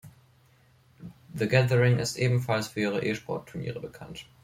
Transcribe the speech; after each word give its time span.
The 1.31 1.45
Gathering 1.47 1.99
ist 1.99 2.17
ebenfalls 2.17 2.69
für 2.69 2.79
ihre 2.79 3.05
E-Sport-Turniere 3.05 3.79
bekannt. 3.79 4.25